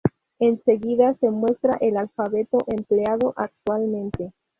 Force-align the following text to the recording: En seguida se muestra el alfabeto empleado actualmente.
En 0.39 0.59
seguida 0.63 1.15
se 1.19 1.29
muestra 1.29 1.77
el 1.79 1.95
alfabeto 1.95 2.57
empleado 2.65 3.35
actualmente. 3.37 4.33